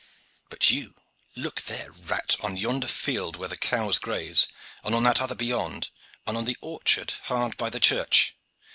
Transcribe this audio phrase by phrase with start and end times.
[0.49, 0.95] But you!
[1.35, 4.47] Look there, rat, on yonder field where the cows graze,
[4.83, 5.91] and on that other beyond,
[6.25, 8.35] and on the orchard hard by the church.